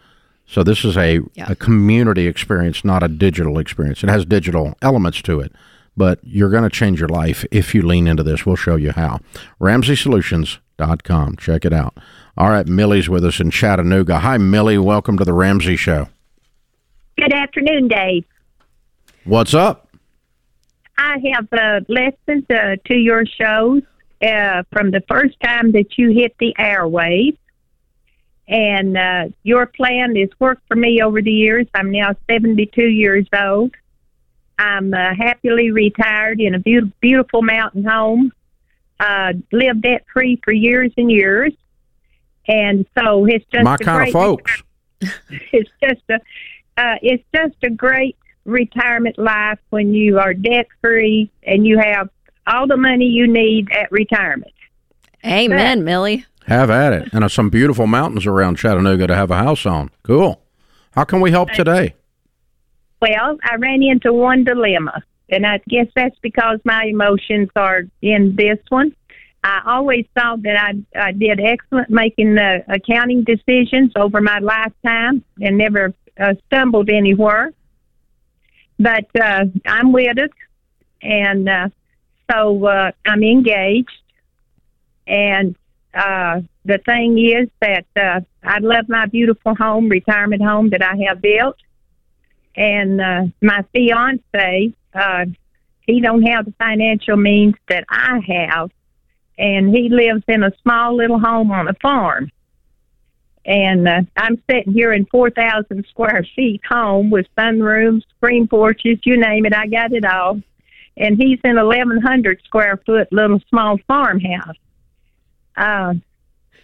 [0.47, 1.47] So this is a, Yeah.
[1.51, 4.03] a community experience, not a digital experience.
[4.03, 5.51] It has digital elements to it,
[5.97, 8.45] but you're going to change your life if you lean into this.
[8.45, 9.19] We'll show you how.
[9.59, 11.35] RamseySolutions.com.
[11.37, 11.95] Check it out.
[12.37, 14.19] All right, Millie's with us in Chattanooga.
[14.19, 14.77] Hi, Millie.
[14.77, 16.07] Welcome to the Ramsey Show.
[17.17, 18.25] Good afternoon, Dave.
[19.25, 19.89] What's up?
[20.97, 23.81] I have uh, listened uh, to your shows
[24.21, 27.37] uh, from the first time that you hit the airwaves.
[28.47, 31.67] And uh, your plan has worked for me over the years.
[31.73, 33.75] I'm now 72 years old.
[34.57, 38.31] I'm uh, happily retired in a beautiful, beautiful mountain home.
[38.99, 41.53] Uh, lived debt free for years and years.
[42.47, 44.63] And so it's just My a kind of great folks.
[45.29, 46.19] it's just a
[46.77, 52.09] uh, it's just a great retirement life when you are debt free and you have
[52.47, 54.53] all the money you need at retirement.
[55.25, 56.25] Amen, Millie.
[56.47, 57.09] Have at it.
[57.11, 59.91] And some beautiful mountains around Chattanooga to have a house on.
[60.03, 60.41] Cool.
[60.91, 61.93] How can we help today?
[63.01, 68.35] Well, I ran into one dilemma, and I guess that's because my emotions are in
[68.35, 68.95] this one.
[69.43, 75.23] I always thought that I, I did excellent making the accounting decisions over my lifetime
[75.39, 77.53] and never uh, stumbled anywhere.
[78.79, 80.31] But uh, I'm widowed,
[81.01, 81.69] and uh,
[82.31, 83.91] so uh, I'm engaged.
[85.05, 85.55] And
[85.93, 90.95] uh, the thing is that uh, I love my beautiful home, retirement home that I
[91.07, 91.57] have built
[92.57, 95.25] and uh, my fiance, uh,
[95.81, 98.71] he don't have the financial means that I have,
[99.37, 102.31] and he lives in a small little home on a farm.
[103.45, 109.17] And uh, I'm sitting here in 4,000 square feet home with sunrooms, screen porches, you
[109.17, 110.41] name it, I got it all.
[110.97, 114.57] and he's in 1,100 square foot little small farmhouse.
[115.57, 115.95] Uh,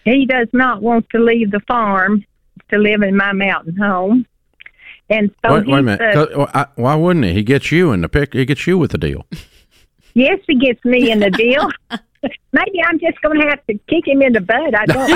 [0.06, 2.26] he does not want to leave the farm
[2.70, 4.26] to live in my mountain home.
[5.10, 6.02] And so wait, wait a minute.
[6.18, 7.34] uh, 'Cause, Why wouldn't he?
[7.34, 8.34] He gets you in the pick.
[8.34, 9.26] He gets you with the deal.
[10.14, 11.70] yes, he gets me in the deal.
[12.54, 14.74] Maybe I'm just going to have to kick him in the butt.
[14.78, 15.10] I don't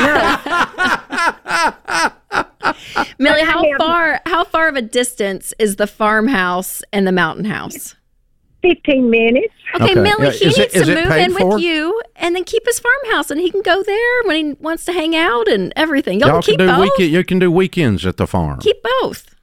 [2.73, 2.73] know.
[3.17, 7.95] Millie, how far how far of a distance is the farmhouse and the mountain house?
[8.61, 9.53] 15 minutes.
[9.75, 10.01] Okay, Okay.
[10.01, 11.47] Millie, Yeah, he is it- needs is to move in for?
[11.55, 14.85] with you and then keep his farmhouse and he can go there when he wants
[14.85, 16.19] to hang out and everything.
[16.19, 16.79] Y'all, Y'all can can keep do both.
[16.97, 17.13] weekend.
[17.13, 18.59] You can do weekends at the farm.
[18.59, 19.33] Keep both.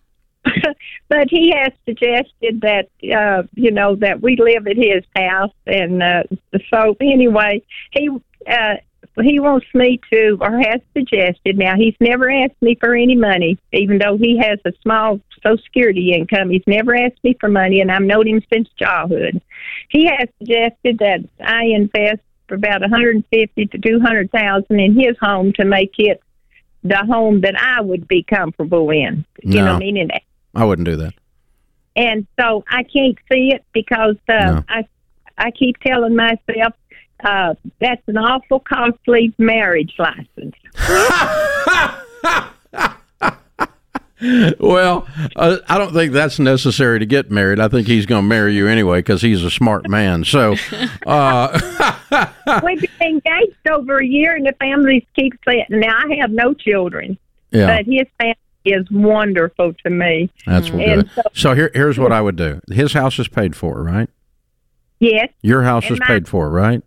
[1.08, 6.02] but he has suggested that uh you know that we live at his house and
[6.02, 6.22] uh
[6.70, 8.10] so anyway he
[8.46, 8.74] uh
[9.22, 13.56] he wants me to or has suggested now he's never asked me for any money
[13.72, 17.80] even though he has a small social security income he's never asked me for money
[17.80, 19.40] and i've known him since childhood
[19.88, 24.30] he has suggested that i invest for about a hundred and fifty to two hundred
[24.32, 26.20] thousand in his home to make it
[26.82, 30.20] the home that i would be comfortable in you know meaning I mean?
[30.56, 31.14] I wouldn't do that.
[31.96, 34.64] and so I can't see it because uh, No.
[34.68, 34.84] I
[35.36, 36.74] I keep telling myself
[37.24, 40.54] uh, that's an awful costly marriage license.
[44.58, 45.06] Well,
[45.36, 47.60] uh, I don't think that's necessary to get married.
[47.60, 50.24] I think he's going to marry you anyway because he's a smart man.
[50.24, 50.54] So,
[51.06, 51.60] uh,
[52.64, 52.88] We've been
[53.26, 55.66] engaged over a year, and the families keep saying.
[55.68, 57.18] Now I have no children,
[57.50, 60.30] yeah, but his family is wonderful to me.
[60.46, 61.10] that's what and good.
[61.16, 62.60] so- So here, here's what I would do.
[62.70, 64.08] His house is paid for, right?
[65.00, 66.82] Yes, Your house And is my- paid for, right?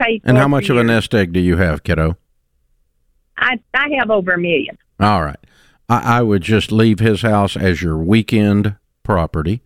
[0.00, 2.16] Paid And how much of a nest egg do you have, kiddo?
[3.36, 4.78] I I have over a million.
[5.00, 5.38] All right.
[5.88, 9.62] I, I would just leave his house as your weekend property.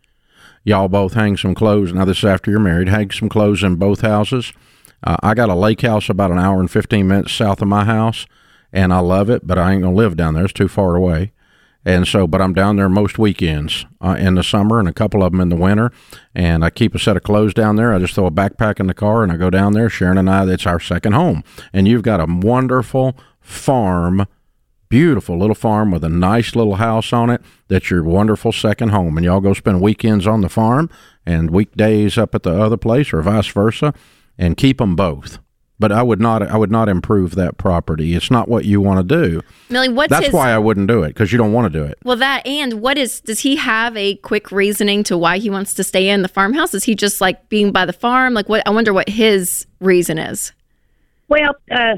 [0.64, 1.92] Y'all both hang some clothes.
[1.92, 2.88] Now, this is after you're married.
[2.88, 4.52] Hang some clothes in both houses.
[5.02, 7.84] Uh, I got a lake house about an hour and 15 minutes south of my
[7.84, 8.26] house,
[8.72, 10.44] and I love it, but I ain't going to live down there.
[10.44, 11.32] It's too far away.
[11.84, 15.22] And so, but I'm down there most weekends uh, in the summer and a couple
[15.22, 15.90] of them in the winter.
[16.34, 17.94] And I keep a set of clothes down there.
[17.94, 19.88] I just throw a backpack in the car and I go down there.
[19.88, 21.42] Sharon and I, that's our second home.
[21.72, 24.26] And you've got a wonderful farm
[24.90, 29.16] beautiful little farm with a nice little house on it that's your wonderful second home
[29.16, 30.90] and y'all go spend weekends on the farm
[31.24, 33.94] and weekdays up at the other place or vice versa
[34.36, 35.38] and keep them both
[35.80, 38.98] but i would not i would not improve that property it's not what you want
[39.08, 41.72] to do Millie, what's that's his why i wouldn't do it because you don't want
[41.72, 45.18] to do it Well, that and what is does he have a quick reasoning to
[45.18, 46.74] why he wants to stay in the farmhouse?
[46.74, 48.34] Is he just like being by the farm?
[48.34, 48.62] Like what?
[48.66, 50.52] I wonder what his reason is.
[51.28, 51.96] Well, uh,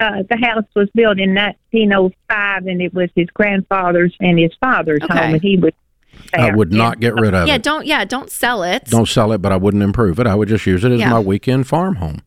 [0.00, 5.02] uh, the house was built in 1905, and it was his grandfather's and his father's
[5.02, 5.14] Okay.
[5.16, 5.72] home, and he was.
[6.34, 8.84] i would not get rid of yeah, it don't yeah, don't sell it.
[8.86, 11.10] don't sell it but i wouldn't improve it i would just use it as Yeah.
[11.10, 12.20] my weekend farm home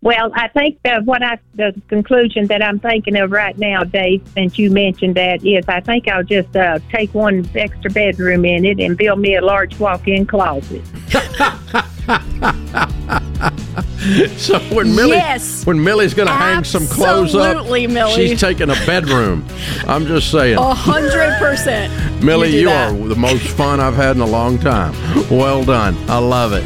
[0.00, 4.22] Well, I think that what I the conclusion that I'm thinking of right now, Dave,
[4.32, 8.64] since you mentioned that, is I think I'll just uh, take one extra bedroom in
[8.64, 10.82] it and build me a large walk-in closet.
[14.38, 15.66] so when millie Yes.
[15.66, 18.28] when millie's gonna hang some clothes up Absolutely, Millie.
[18.28, 19.44] she's taking a bedroom
[19.86, 21.92] i'm just saying A hundred percent.
[22.22, 24.92] Millie, do you, are the most fun I've had in a long time.
[25.30, 25.96] Well done.
[26.10, 26.64] I love it.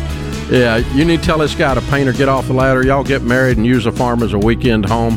[0.52, 2.84] Yeah, you need to tell this guy to paint or get off the ladder.
[2.84, 5.14] Y'all get married and use the farm as a weekend home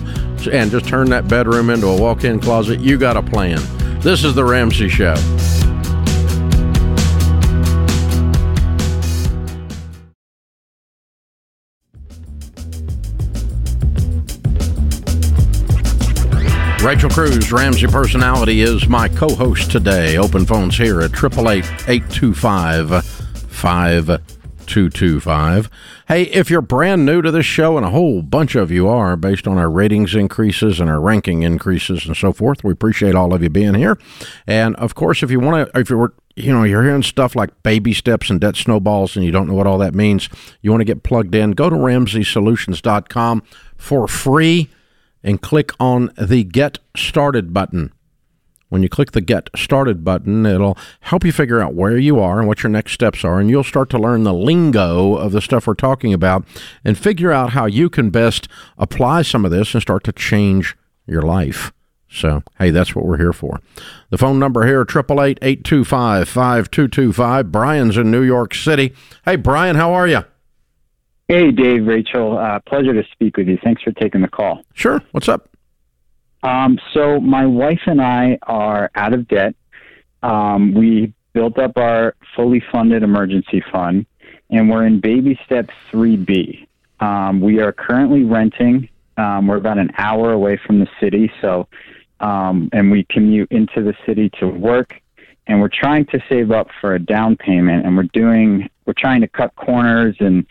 [0.50, 2.80] and just turn that bedroom into a walk in closet.
[2.80, 3.60] You got a plan.
[4.00, 5.16] This is The Ramsey Show.
[16.82, 20.18] Rachel Cruze, Ramsey Personality, is my co host today.
[20.18, 24.35] Open phones here at 888 825
[24.66, 25.70] 5225.
[26.08, 29.16] Hey, if you're brand new to this show, and a whole bunch of you are,
[29.16, 33.34] based on our ratings increases and our ranking increases and so forth, we appreciate all
[33.34, 33.98] of you being here.
[34.48, 37.64] And of course, if you want to, if you're you know, you're hearing stuff like
[37.64, 40.28] baby steps and debt snowballs, and you don't know what all that means.
[40.62, 43.44] You want to get plugged in, go to RamseySolutions.com
[43.78, 44.70] for free
[45.24, 47.94] and click on the Get Started button.
[48.70, 52.40] When you click the Get Started button, it'll help you figure out where you are
[52.40, 55.42] and what your next steps are, and you'll start to learn the lingo of the
[55.42, 56.44] stuff we're talking about
[56.84, 58.48] and figure out how you can best
[58.78, 60.76] apply some of this and start to change
[61.06, 61.72] your life.
[62.10, 63.60] So, hey, that's what we're here for.
[64.10, 67.52] The phone number here, 888-825-5225.
[67.52, 68.96] Brian's in New York City.
[69.26, 70.24] Hey, Brian, how are you?
[71.28, 72.38] Hey, Dave, Rachel.
[72.38, 73.58] Uh, pleasure to speak with you.
[73.64, 74.62] Thanks for taking the call.
[74.74, 75.02] Sure.
[75.12, 75.50] What's up?
[76.46, 79.56] Um, so, my wife and I are out of debt.
[80.22, 84.06] Um, we built up our fully funded emergency fund,
[84.52, 86.68] and we're in baby step 3B.
[87.00, 88.88] Um, we are currently renting.
[89.18, 91.68] Um, we're about an hour away from the city, so
[92.20, 95.02] um, and we commute into the city to work.
[95.48, 99.22] And we're trying to save up for a down payment, and we're doing we're trying
[99.22, 100.46] to cut corners and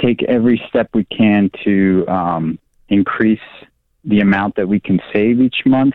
[0.00, 3.38] take every step we can to um, increase
[4.04, 5.94] the amount that we can save each month.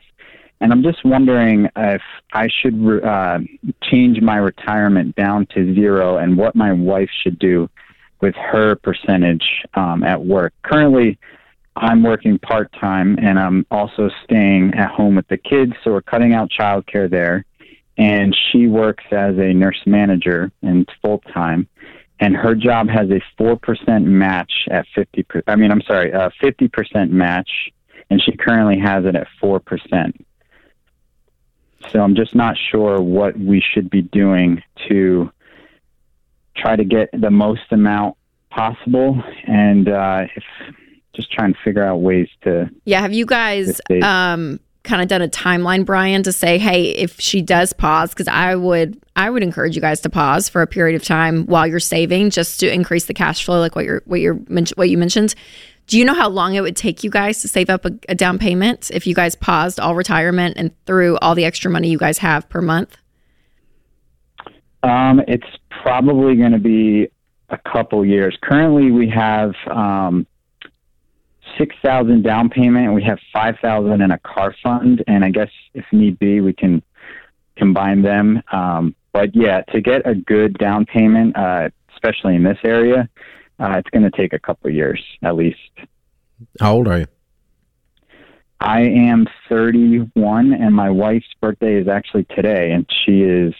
[0.61, 2.01] And I'm just wondering if
[2.33, 3.39] I should uh,
[3.83, 7.69] change my retirement down to zero and what my wife should do
[8.21, 10.53] with her percentage um, at work.
[10.63, 11.19] Currently,
[11.75, 16.01] I'm working part time and I'm also staying at home with the kids, so we're
[16.01, 17.45] cutting out childcare there.
[17.97, 21.67] And she works as a nurse manager and full time
[22.19, 27.09] and her job has a 4% match at 50 I mean I'm sorry, a 50%
[27.09, 27.49] match
[28.09, 29.61] and she currently has it at 4%.
[31.91, 35.31] So I'm just not sure what we should be doing to
[36.55, 38.17] try to get the most amount
[38.49, 40.43] possible and uh if
[41.13, 45.21] just trying to figure out ways to Yeah, have you guys um kind of done
[45.21, 49.43] a timeline, Brian, to say, hey, if she does pause, because I would I would
[49.43, 52.71] encourage you guys to pause for a period of time while you're saving, just to
[52.71, 54.35] increase the cash flow, like what you're what you're
[54.75, 55.35] what you mentioned.
[55.87, 58.15] Do you know how long it would take you guys to save up a, a
[58.15, 61.97] down payment if you guys paused all retirement and threw all the extra money you
[61.97, 62.97] guys have per month?
[64.81, 67.09] Um, it's probably going to be
[67.49, 68.37] a couple years.
[68.41, 70.25] Currently, we have um,
[71.57, 75.03] six thousand down payment, and we have five thousand in a car fund.
[75.07, 76.81] And I guess if need be, we can
[77.57, 78.41] combine them.
[78.51, 83.09] Um, but yeah, to get a good down payment, uh, especially in this area,
[83.59, 85.57] uh, it's going to take a couple years at least.
[86.59, 87.07] How old are you?
[88.59, 93.53] I am 31, and my wife's birthday is actually today, and she is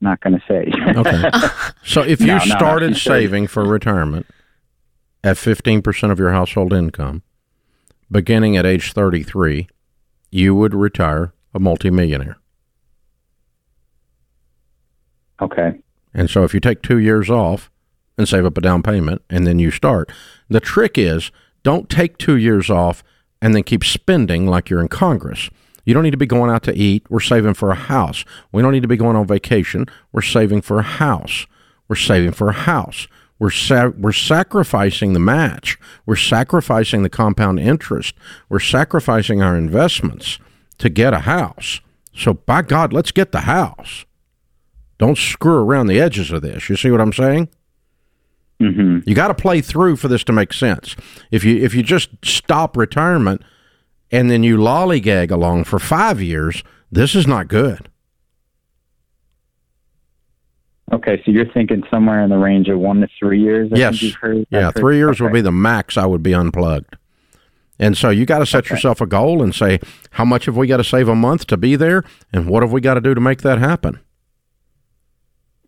[0.00, 0.70] not going to say.
[0.96, 1.30] okay.
[1.84, 2.98] So if you No, no, started 30.
[3.00, 4.26] saving for retirement
[5.24, 7.22] at 15% of your household income,
[8.10, 9.68] beginning at age 33,
[10.30, 12.36] you would retire a multimillionaire.
[15.40, 15.78] okay.
[16.14, 17.70] And so if you take two years off
[18.18, 20.10] and save up a down payment and then you start,
[20.48, 21.30] the trick is
[21.62, 23.02] don't take two years off
[23.42, 25.50] and then keep spending like you're in Congress.
[25.84, 27.04] You don't need to be going out to eat.
[27.08, 28.24] We're saving for a house.
[28.52, 29.86] We don't need to be going on vacation.
[30.12, 31.46] We're saving for a house.
[31.88, 33.06] We're saving for a house.
[33.38, 35.78] We're sa- we're sacrificing the match.
[36.04, 38.14] We're sacrificing the compound interest.
[38.48, 40.38] We're sacrificing our investments
[40.78, 41.80] to get a house.
[42.14, 44.06] So by God, let's get the house.
[44.98, 46.68] Don't screw around the edges of this.
[46.68, 47.48] You see what I'm saying?
[48.58, 50.96] Hmm You got to play through for this to make sense.
[51.30, 53.42] If you if you just stop retirement
[54.10, 57.88] and then you lollygag along for five years, this is not good.
[60.92, 63.70] Okay, so you're thinking somewhere in the range of one to three years?
[63.72, 65.96] I yes, think you've heard, yeah, three years would be the max.
[65.96, 66.96] I would be unplugged.
[67.78, 69.80] And so you got to set yourself a goal and say,
[70.12, 72.72] how much have we got to save a month to be there, and what have
[72.72, 74.00] we got to do to make that happen?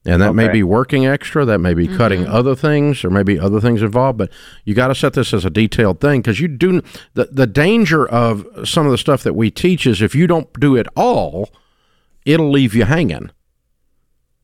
[0.08, 1.98] And that may be working extra, that may be mm-hmm.
[1.98, 4.16] cutting other things, or maybe other things involved.
[4.16, 4.30] But
[4.64, 6.80] you got to set this as a detailed thing because you do
[7.14, 10.50] the the danger of some of the stuff that we teach is if you don't
[10.58, 11.50] do it all,
[12.24, 13.30] it'll leave you hanging.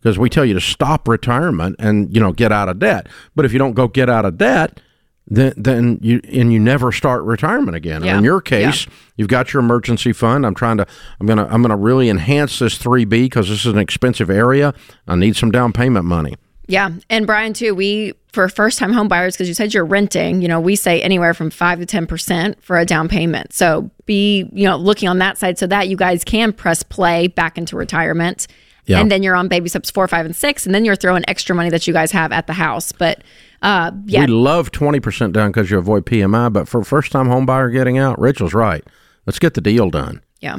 [0.00, 3.46] Because we tell you to stop retirement and you know get out of debt, but
[3.46, 4.80] if you don't go get out of debt,
[5.26, 8.04] then then you and you never start retirement again.
[8.04, 8.18] Yeah.
[8.18, 10.44] in your case, you've got your emergency fund.
[10.44, 10.86] I'm trying to
[11.20, 14.74] I'm gonna I'm gonna really enhance this three B because this is an expensive area.
[15.08, 16.34] I need some down payment money.
[16.66, 16.90] Yeah.
[17.10, 20.48] And Brian, too, we, for first time home buyers, because you said you're renting, you
[20.48, 23.52] know, we say anywhere from five to 10% for a down payment.
[23.52, 27.26] So be, you know, looking on that side so that you guys can press play
[27.26, 28.46] back into retirement.
[28.86, 29.00] Yeah.
[29.00, 30.66] And then you're on baby steps four, five, and six.
[30.66, 32.92] And then you're throwing extra money that you guys have at the house.
[32.92, 33.22] But
[33.64, 37.26] uh, yeah, We love twenty percent down because you avoid PMI, but for first time
[37.26, 38.84] home buyer getting out, Rachel's right.
[39.26, 40.20] Let's get the deal done.
[40.40, 40.58] yeah.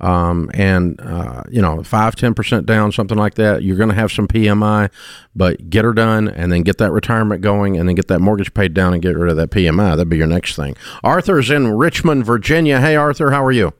[0.00, 3.94] um, and uh, you know five ten percent down something like that you're going to
[3.94, 4.90] have some pmi
[5.34, 8.52] but get her done and then get that retirement going and then get that mortgage
[8.52, 10.74] paid down and get rid of that pmi that'd be your next thing
[11.04, 13.72] arthur's in richmond virginia hey arthur how are you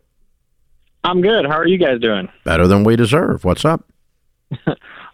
[1.05, 1.45] I'm good.
[1.47, 2.29] How are you guys doing?
[2.45, 3.85] better than we deserve what's up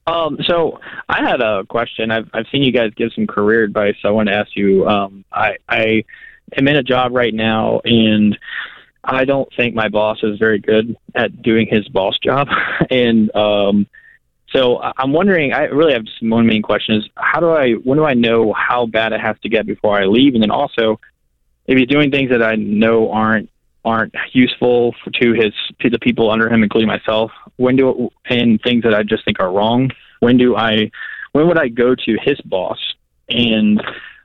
[0.08, 2.10] Um, so I had a question.
[2.10, 3.96] I've I've seen you guys give some career advice.
[4.04, 4.88] I want to ask you.
[4.88, 6.04] Um, I I
[6.56, 8.38] am in a job right now, and
[9.04, 12.48] I don't think my boss is very good at doing his boss job.
[12.90, 13.86] and um,
[14.50, 15.52] so I'm wondering.
[15.52, 18.52] I really have just one main question: is how do I when do I know
[18.54, 20.34] how bad it has to get before I leave?
[20.34, 21.00] And then also,
[21.66, 23.50] if he's doing things that I know aren't
[23.84, 27.30] aren't useful for, to his to the people under him, including myself.
[27.58, 29.90] When do and things that I just think are wrong.
[30.20, 30.90] When do I?
[31.32, 32.78] When would I go to his boss
[33.28, 33.80] and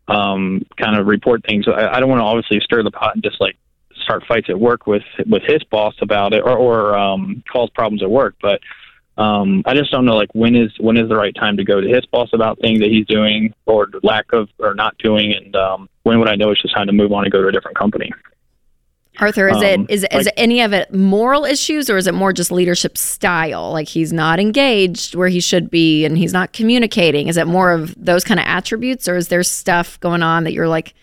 [0.08, 1.66] um, kind of report things.
[1.68, 3.58] I, I don't want to obviously stir the pot and just like
[4.04, 8.04] start fights at work with with his boss about it or, or um, cause problems
[8.04, 8.36] at work.
[8.42, 8.60] But
[9.18, 11.80] um, I just don't know like when is when is the right time to go
[11.80, 15.56] to his boss about things that he's doing or lack of or not doing, and
[15.56, 17.52] um, when would I know it's just time to move on and go to a
[17.52, 18.12] different company.
[19.20, 22.14] Arthur, is Um, it is is like- any of it moral issues or is it
[22.14, 23.72] more just leadership style?
[23.72, 27.28] Like he's not engaged where he should be and he's not communicating.
[27.28, 30.54] Is it more of those kind of attributes or is there stuff going on that
[30.54, 30.94] you're like,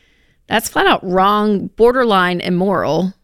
[0.49, 3.15] that's flat out wrong, borderline immoral?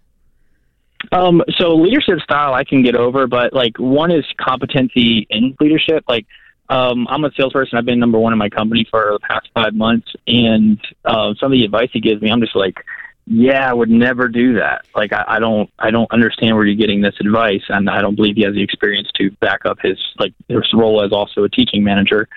[1.13, 6.05] Um, so leadership style I can get over, but like one is competency in leadership.
[6.09, 6.27] Like
[6.69, 7.79] um, I'm a salesperson.
[7.79, 11.53] I've been number one in my company for the past five months, and uh, some
[11.53, 12.85] of the advice he gives me, I'm just like,
[13.27, 14.87] yeah, I would never do that.
[14.95, 18.15] Like I, I don't, I don't understand where you're getting this advice, and I don't
[18.15, 21.49] believe he has the experience to back up his like his role as also a
[21.49, 22.29] teaching manager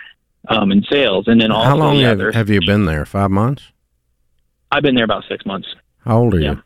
[0.48, 1.28] um, in sales.
[1.28, 3.06] And then also, How long have, have you been there?
[3.06, 3.72] Five months?
[4.72, 5.68] I've been there about six months.
[6.06, 6.52] How old are Yeah.
[6.54, 6.64] you?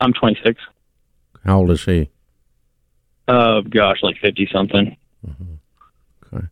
[0.00, 0.60] I'm 26.
[1.44, 2.10] How old is he?
[3.28, 4.96] Uh, gosh, like 50 something.
[6.32, 6.46] Okay.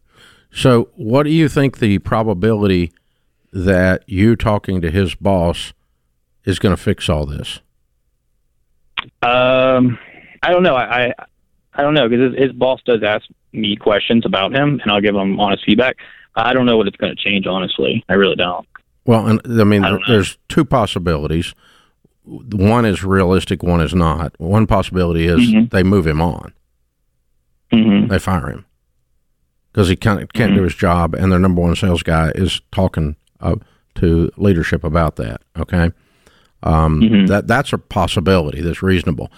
[0.51, 2.93] So, what do you think the probability
[3.53, 5.73] that you talking to his boss
[6.45, 7.61] is going to fix all this?
[9.23, 9.99] Um,
[10.43, 10.75] I don't know.
[10.75, 11.13] I I,
[11.75, 15.01] I don't know because his, his boss does ask me questions about him, and I'll
[15.01, 15.97] give him honest feedback.
[16.35, 17.47] I don't know what it's going to change.
[17.47, 18.67] Honestly, I really don't.
[19.05, 21.55] Well, and I mean, I there's two possibilities.
[22.25, 24.33] One is realistic, one is not.
[24.39, 25.71] One possibility is Mhm.
[25.71, 26.53] they move him on,
[27.73, 28.65] hmm they fire him
[29.73, 30.57] because he can't can't Mhm.
[30.59, 33.57] do his job, and their number one sales guy is talking uh,
[33.97, 35.41] to leadership about that.
[35.59, 35.91] Okay,
[36.63, 37.29] um, Mhm.
[37.29, 39.31] that that's a possibility that's reasonable.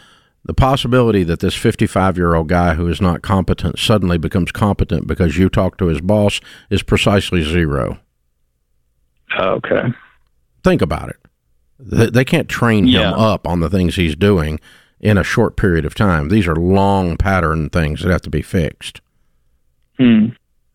[0.45, 5.07] The possibility that this 55 year old guy who is not competent suddenly becomes competent
[5.07, 7.99] because you talk to his boss is precisely zero.
[9.39, 9.93] Okay.
[10.63, 11.17] think about it.
[11.79, 14.61] They, they can't train him up on the things he's doing
[15.01, 16.29] in a short period of time.
[16.29, 19.01] These are long pattern things that have to be fixed.
[19.99, 20.27] Hmm.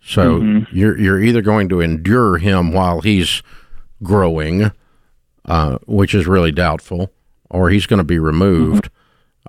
[0.01, 0.67] So Mhm.
[0.71, 3.41] you're you're either going to endure him while he's
[4.03, 4.71] growing,
[5.49, 7.11] uh, which is really doubtful,
[7.49, 8.89] or he's going to be removed,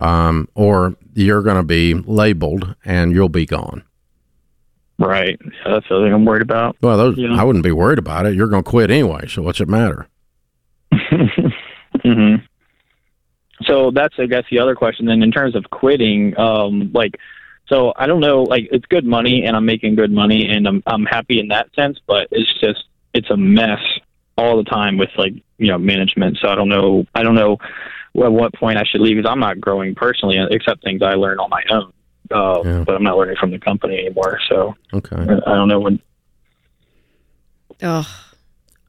[0.00, 3.84] um, or you're going to be labeled and you'll be gone.
[4.98, 5.38] Right.
[5.44, 6.76] Yeah, that's the other thing I'm worried about.
[6.82, 7.34] Well, those Yeah.
[7.38, 8.34] I wouldn't be worried about it.
[8.34, 10.06] You're going to quit anyway, so what's it matter?
[10.92, 12.36] hmm
[13.62, 15.06] So that's, I guess, the other question.
[15.06, 17.16] Then, in terms of quitting, um, like,
[17.66, 20.82] so I don't know, like, it's good money, and I'm making good money, and I'm
[20.86, 21.98] I'm happy in that sense.
[22.06, 22.84] But it's just,
[23.14, 23.80] it's a mess
[24.36, 26.38] all the time with like, you know, management.
[26.40, 27.58] So I don't know, I don't know
[28.24, 31.38] at what point I should leave because I'm not growing personally, except things I learn
[31.38, 31.92] on my own.
[32.32, 32.84] Uh, Yeah.
[32.84, 34.38] But I'm not learning from the company anymore.
[34.48, 35.16] So Okay.
[35.16, 36.00] I don't know when.
[37.82, 38.06] Ugh.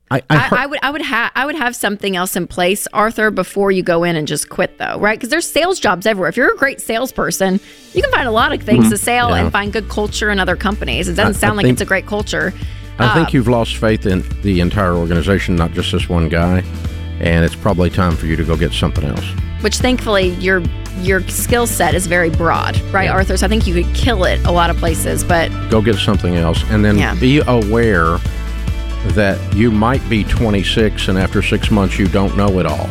[0.09, 2.45] I, I, I, heard- I would I would have I would have something else in
[2.45, 5.17] place, Arthur, before you go in and just quit though, right?
[5.17, 6.27] Because there's sales jobs everywhere.
[6.29, 7.61] If you're a great salesperson,
[7.93, 9.35] you can find a lot of things to sell Mm-hmm.
[9.37, 9.43] Yeah.
[9.43, 11.07] and find good culture in other companies.
[11.07, 12.53] It doesn't I- sound I like think- it's a great culture.
[13.01, 16.63] I think Uh, you've lost faith in the entire organization, not just this one guy,
[17.19, 19.25] and it's probably time for you to go get something else.
[19.61, 20.61] which thankfully your
[21.03, 23.13] your skill set is very broad, right, Yeah.
[23.13, 23.37] Arthur?
[23.37, 26.35] So I think you could kill it a lot of places, but Go get something
[26.35, 27.13] else, and then Yeah.
[27.15, 28.17] be aware
[29.09, 32.89] that you might be 26, and after six months, you don't know it all.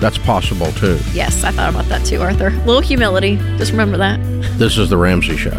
[0.00, 0.98] That's possible too.
[1.12, 2.48] yes, I thought about that too, Arthur.
[2.48, 3.36] A little humility.
[3.58, 4.20] Just remember that.
[4.58, 5.58] This is the Ramsey Show.